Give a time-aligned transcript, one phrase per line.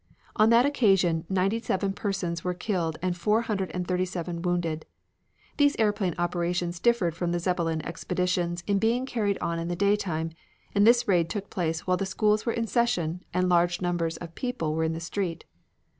[0.35, 4.87] On that occasion ninety seven persons were killed and four hundred and thirty seven wounded.
[5.57, 10.31] These airplane operations differed from the Zeppelin expeditions in being carried on in the daytime,
[10.73, 14.33] and this raid took place while the schools were in session and large numbers of
[14.33, 15.45] people were in the street.